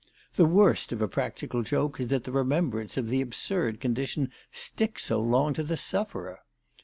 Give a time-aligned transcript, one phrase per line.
[0.33, 5.05] The worst of a practical joke is that the remembrance of the absurd condition sticks
[5.05, 6.39] so long to the sufferer